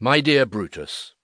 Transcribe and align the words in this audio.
My 0.00 0.20
dear 0.20 0.46
Brutus, 0.46 1.14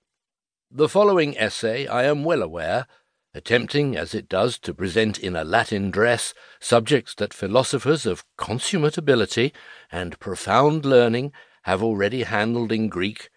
The 0.68 0.88
following 0.88 1.38
essay, 1.38 1.86
I 1.86 2.02
am 2.06 2.24
well 2.24 2.42
aware, 2.42 2.88
attempting 3.32 3.96
as 3.96 4.16
it 4.16 4.28
does 4.28 4.58
to 4.58 4.74
present 4.74 5.16
in 5.16 5.36
a 5.36 5.44
Latin 5.44 5.92
dress 5.92 6.34
subjects 6.58 7.14
that 7.14 7.32
philosophers 7.32 8.04
of 8.04 8.24
consummate 8.36 8.98
ability 8.98 9.52
and 9.92 10.18
profound 10.18 10.84
learning 10.84 11.32
have 11.62 11.84
already 11.84 12.24
handled 12.24 12.72
in 12.72 12.88
Greek, 12.88 13.30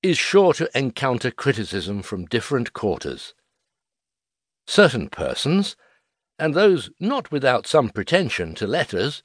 is 0.00 0.16
sure 0.16 0.52
to 0.52 0.70
encounter 0.78 1.32
criticism 1.32 2.00
from 2.00 2.26
different 2.26 2.72
quarters. 2.72 3.34
Certain 4.68 5.08
persons, 5.08 5.74
and 6.38 6.54
those 6.54 6.88
not 7.00 7.32
without 7.32 7.66
some 7.66 7.88
pretension 7.88 8.54
to 8.54 8.68
letters, 8.68 9.24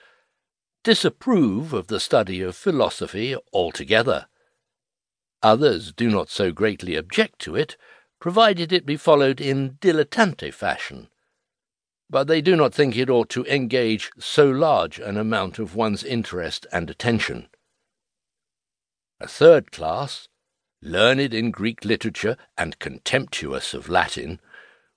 disapprove 0.83 1.73
of 1.73 1.89
the 1.89 1.99
study 1.99 2.41
of 2.41 2.55
philosophy 2.55 3.35
altogether. 3.53 4.25
Others 5.43 5.93
do 5.93 6.09
not 6.09 6.29
so 6.29 6.51
greatly 6.51 6.95
object 6.95 7.39
to 7.39 7.55
it, 7.55 7.77
provided 8.19 8.73
it 8.73 8.85
be 8.85 8.97
followed 8.97 9.39
in 9.39 9.77
dilettante 9.79 10.53
fashion. 10.53 11.09
But 12.09 12.27
they 12.27 12.41
do 12.41 12.55
not 12.55 12.73
think 12.73 12.95
it 12.95 13.09
ought 13.09 13.29
to 13.29 13.45
engage 13.45 14.11
so 14.17 14.49
large 14.49 14.99
an 14.99 15.17
amount 15.17 15.59
of 15.59 15.75
one's 15.75 16.03
interest 16.03 16.65
and 16.71 16.89
attention. 16.89 17.49
A 19.19 19.27
third 19.27 19.71
class, 19.71 20.27
learned 20.81 21.33
in 21.33 21.51
Greek 21.51 21.83
literature 21.83 22.37
and 22.57 22.79
contemptuous 22.79 23.73
of 23.73 23.89
Latin, 23.89 24.39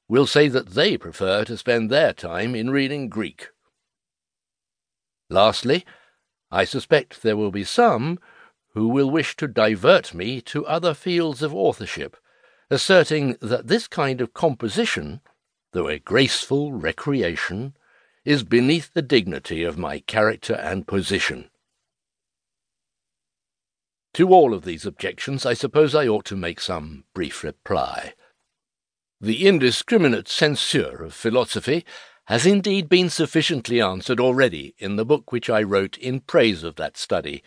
will 0.09 0.27
say 0.27 0.49
that 0.49 0.71
they 0.71 0.97
prefer 0.97 1.45
to 1.45 1.57
spend 1.57 1.91
their 1.91 2.13
time 2.13 2.55
in 2.55 2.71
reading 2.71 3.09
Greek. 3.09 3.49
Lastly, 5.29 5.85
I 6.51 6.65
suspect 6.65 7.23
there 7.23 7.37
will 7.37 7.53
be 7.53 7.65
some 7.65 8.19
who 8.81 8.89
will 8.89 9.11
wish 9.11 9.37
to 9.37 9.47
divert 9.47 10.15
me 10.15 10.41
to 10.41 10.65
other 10.65 10.95
fields 10.95 11.43
of 11.43 11.55
authorship, 11.55 12.17
asserting 12.71 13.37
that 13.43 13.67
this 13.67 13.87
kind 13.87 14.23
of 14.23 14.33
composition, 14.33 15.21
though 15.73 15.87
a 15.87 15.99
graceful 15.99 16.73
recreation, 16.73 17.77
is 18.25 18.43
beneath 18.43 18.95
the 18.95 19.03
dignity 19.03 19.63
of 19.65 19.77
my 19.77 19.99
character 19.99 20.55
and 20.55 20.87
position. 20.87 21.51
To 24.15 24.31
all 24.31 24.55
of 24.55 24.65
these 24.65 24.87
objections 24.87 25.45
I 25.45 25.53
suppose 25.53 25.95
I 25.95 26.09
ought 26.09 26.25
to 26.25 26.35
make 26.35 26.59
some 26.59 27.05
brief 27.13 27.45
reply. 27.45 28.15
The 29.21 29.47
indiscriminate 29.47 30.27
censure 30.27 31.03
of 31.03 31.13
philosophy 31.13 31.85
has 32.29 32.47
indeed 32.47 32.89
been 32.89 33.11
sufficiently 33.11 33.79
answered 33.79 34.21
already 34.21 34.75
in 34.79 34.97
the 34.97 35.05
book 35.05 35.33
which 35.33 35.51
I 35.51 35.63
wrote 35.63 35.99
in 35.99 36.21
praise 36.21 36.63
of 36.63 36.77
that 36.77 36.97
study, 36.97 37.43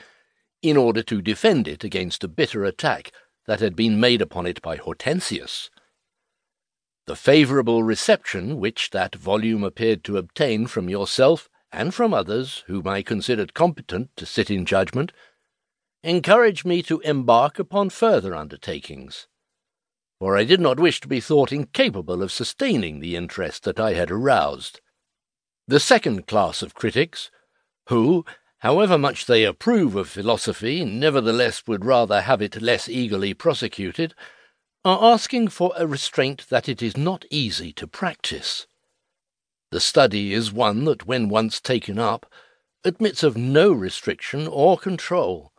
in 0.64 0.78
order 0.78 1.04
to 1.04 1.22
defend 1.22 1.68
it 1.68 1.84
against 1.84 2.24
a 2.24 2.28
bitter 2.28 2.64
attack 2.64 3.12
that 3.46 3.60
had 3.60 3.76
been 3.76 4.00
made 4.00 4.22
upon 4.22 4.48
it 4.48 4.62
by 4.62 4.78
Hortensius. 4.78 5.70
The 7.06 7.18
favourable 7.18 7.84
reception 7.84 8.58
which 8.58 8.92
that 8.92 9.14
volume 9.14 9.64
appeared 9.64 10.06
to 10.06 10.18
obtain 10.18 10.68
from 10.68 10.90
yourself 10.90 11.50
and 11.72 11.94
from 11.94 12.14
others 12.14 12.64
whom 12.68 12.88
I 12.88 13.02
considered 13.02 13.54
competent 13.54 14.16
to 14.16 14.26
sit 14.26 14.50
in 14.50 14.66
judgment 14.66 15.12
encouraged 16.02 16.66
me 16.66 16.82
to 16.84 17.02
embark 17.02 17.60
upon 17.60 17.90
further 17.90 18.34
undertakings, 18.34 19.28
for 20.20 20.38
I 20.38 20.46
did 20.46 20.62
not 20.62 20.80
wish 20.80 21.02
to 21.02 21.08
be 21.10 21.20
thought 21.20 21.52
incapable 21.52 22.24
of 22.24 22.32
sustaining 22.32 23.00
the 23.00 23.18
interest 23.18 23.64
that 23.64 23.80
I 23.80 23.94
had 23.94 24.12
aroused. 24.12 24.80
The 25.68 25.80
second 25.80 26.28
class 26.28 26.62
of 26.62 26.74
critics, 26.74 27.32
who, 27.88 28.24
however 28.64 28.98
much 28.98 29.26
they 29.26 29.44
approve 29.44 29.94
of 29.94 30.08
philosophy, 30.08 30.86
nevertheless 30.86 31.64
would 31.68 31.84
rather 31.84 32.22
have 32.22 32.42
it 32.42 32.62
less 32.62 32.88
eagerly 32.88 33.34
prosecuted, 33.34 34.16
are 34.86 35.14
asking 35.14 35.50
for 35.50 35.74
a 35.76 35.86
restraint 35.86 36.48
that 36.48 36.70
it 36.70 36.82
is 36.82 36.96
not 36.96 37.26
easy 37.30 37.74
to 37.74 37.86
practice. 37.86 38.66
The 39.72 39.82
study 39.82 40.34
is 40.34 40.54
one 40.54 40.86
that, 40.86 41.06
when 41.06 41.28
once 41.28 41.60
taken 41.60 42.00
up, 42.00 42.32
admits 42.86 43.22
of 43.22 43.36
no 43.36 43.74
restriction 43.74 44.48
or 44.48 44.78
control. 44.78 45.52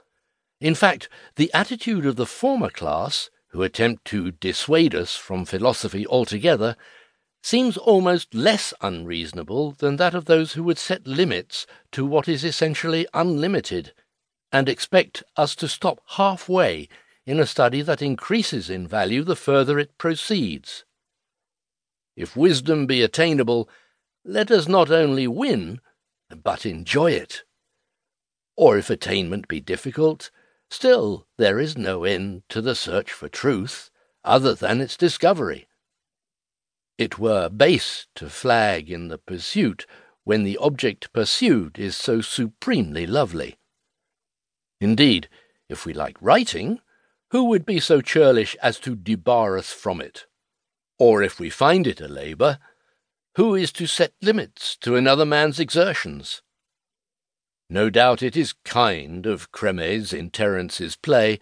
In 0.58 0.74
fact, 0.74 1.10
the 1.36 1.52
attitude 1.52 2.06
of 2.06 2.16
the 2.16 2.24
former 2.24 2.70
class, 2.70 3.28
who 3.48 3.62
attempt 3.62 4.06
to 4.06 4.30
dissuade 4.30 4.94
us 4.94 5.14
from 5.14 5.44
philosophy 5.44 6.06
altogether, 6.06 6.74
seems 7.44 7.76
almost 7.76 8.34
less 8.34 8.72
unreasonable 8.80 9.72
than 9.72 9.96
that 9.96 10.14
of 10.14 10.24
those 10.24 10.54
who 10.54 10.62
would 10.62 10.78
set 10.78 11.06
limits 11.06 11.66
to 11.92 12.06
what 12.06 12.26
is 12.26 12.42
essentially 12.42 13.06
unlimited, 13.12 13.92
and 14.50 14.66
expect 14.66 15.22
us 15.36 15.54
to 15.54 15.68
stop 15.68 16.00
halfway 16.16 16.88
in 17.26 17.38
a 17.38 17.44
study 17.44 17.82
that 17.82 18.00
increases 18.00 18.70
in 18.70 18.88
value 18.88 19.22
the 19.22 19.36
further 19.36 19.78
it 19.78 19.98
proceeds. 19.98 20.86
If 22.16 22.34
wisdom 22.34 22.86
be 22.86 23.02
attainable, 23.02 23.68
let 24.24 24.50
us 24.50 24.66
not 24.66 24.90
only 24.90 25.28
win, 25.28 25.82
but 26.42 26.64
enjoy 26.64 27.10
it. 27.10 27.42
Or 28.56 28.78
if 28.78 28.88
attainment 28.88 29.48
be 29.48 29.60
difficult, 29.60 30.30
still 30.70 31.26
there 31.36 31.60
is 31.60 31.76
no 31.76 32.04
end 32.04 32.44
to 32.48 32.62
the 32.62 32.74
search 32.74 33.12
for 33.12 33.28
truth, 33.28 33.90
other 34.24 34.54
than 34.54 34.80
its 34.80 34.96
discovery. 34.96 35.68
It 36.96 37.18
were 37.18 37.48
base 37.48 38.06
to 38.14 38.30
flag 38.30 38.90
in 38.90 39.08
the 39.08 39.18
pursuit 39.18 39.86
when 40.22 40.44
the 40.44 40.56
object 40.58 41.12
pursued 41.12 41.78
is 41.78 41.96
so 41.96 42.20
supremely 42.20 43.06
lovely. 43.06 43.56
Indeed, 44.80 45.28
if 45.68 45.84
we 45.84 45.92
like 45.92 46.16
writing, 46.20 46.80
who 47.30 47.44
would 47.44 47.66
be 47.66 47.80
so 47.80 48.00
churlish 48.00 48.54
as 48.62 48.78
to 48.80 48.94
debar 48.94 49.58
us 49.58 49.72
from 49.72 50.00
it? 50.00 50.26
Or 50.98 51.22
if 51.22 51.40
we 51.40 51.50
find 51.50 51.86
it 51.86 52.00
a 52.00 52.06
labour, 52.06 52.58
who 53.34 53.56
is 53.56 53.72
to 53.72 53.86
set 53.86 54.12
limits 54.22 54.76
to 54.76 54.94
another 54.94 55.26
man's 55.26 55.58
exertions? 55.58 56.42
No 57.68 57.90
doubt 57.90 58.22
it 58.22 58.36
is 58.36 58.52
kind 58.64 59.26
of 59.26 59.50
Chremes 59.50 60.12
in 60.12 60.30
Terence's 60.30 60.94
play 60.94 61.40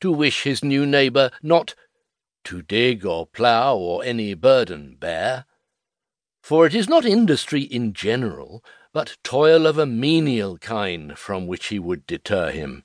to 0.00 0.10
wish 0.10 0.44
his 0.44 0.64
new 0.64 0.86
neighbour 0.86 1.30
not 1.42 1.74
to 2.44 2.62
dig 2.62 3.04
or 3.04 3.26
plough 3.26 3.76
or 3.76 4.04
any 4.04 4.34
burden 4.34 4.96
bear. 4.96 5.46
For 6.42 6.66
it 6.66 6.74
is 6.74 6.88
not 6.88 7.04
industry 7.04 7.62
in 7.62 7.92
general, 7.92 8.64
but 8.92 9.16
toil 9.24 9.66
of 9.66 9.78
a 9.78 9.86
menial 9.86 10.58
kind 10.58 11.18
from 11.18 11.46
which 11.46 11.66
he 11.66 11.78
would 11.78 12.06
deter 12.06 12.50
him. 12.50 12.84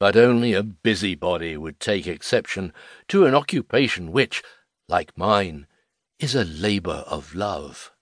But 0.00 0.16
only 0.16 0.54
a 0.54 0.62
busybody 0.62 1.56
would 1.56 1.80
take 1.80 2.06
exception 2.06 2.72
to 3.08 3.26
an 3.26 3.34
occupation 3.34 4.12
which, 4.12 4.42
like 4.88 5.16
mine, 5.16 5.66
is 6.18 6.34
a 6.34 6.44
labour 6.44 7.04
of 7.06 7.34
love. 7.34 7.92